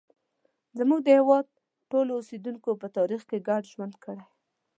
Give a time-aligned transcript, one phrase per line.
[0.77, 1.45] زموږ د هېواد
[1.91, 4.25] ټولو اوسیدونکو په تاریخ کې ګډ ژوند کړی.